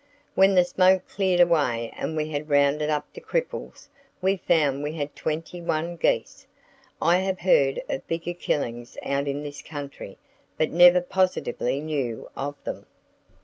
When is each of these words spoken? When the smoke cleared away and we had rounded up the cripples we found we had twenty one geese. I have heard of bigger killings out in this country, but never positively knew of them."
When 0.33 0.55
the 0.55 0.63
smoke 0.65 1.07
cleared 1.07 1.39
away 1.39 1.93
and 1.95 2.17
we 2.17 2.29
had 2.31 2.49
rounded 2.49 2.89
up 2.89 3.07
the 3.13 3.21
cripples 3.21 3.87
we 4.19 4.37
found 4.37 4.81
we 4.81 4.93
had 4.93 5.15
twenty 5.15 5.61
one 5.61 5.95
geese. 5.95 6.47
I 6.99 7.17
have 7.17 7.41
heard 7.41 7.83
of 7.87 8.07
bigger 8.07 8.33
killings 8.33 8.97
out 9.03 9.27
in 9.27 9.43
this 9.43 9.61
country, 9.61 10.17
but 10.57 10.71
never 10.71 11.01
positively 11.01 11.81
knew 11.81 12.31
of 12.35 12.55
them." 12.63 12.87